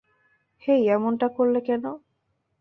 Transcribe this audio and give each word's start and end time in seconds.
হেই, 0.63 0.81
এমনটা 0.87 1.27
করলে 1.37 1.59
কেন? 1.61 1.83